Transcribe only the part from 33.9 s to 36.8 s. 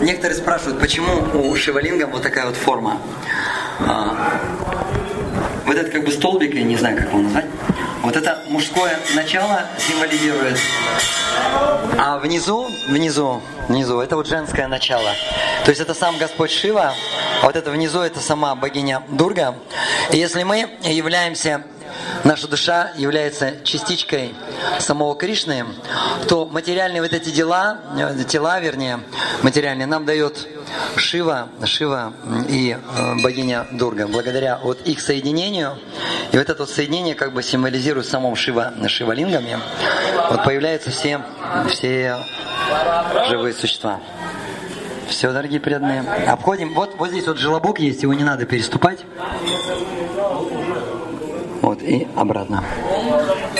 Благодаря вот их соединению, и вот это вот